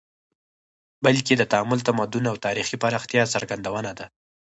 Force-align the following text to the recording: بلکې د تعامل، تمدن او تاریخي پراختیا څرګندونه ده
بلکې 1.05 1.33
د 1.37 1.43
تعامل، 1.51 1.79
تمدن 1.87 2.23
او 2.31 2.35
تاریخي 2.45 2.77
پراختیا 2.83 3.23
څرګندونه 3.33 3.91
ده 3.97 4.05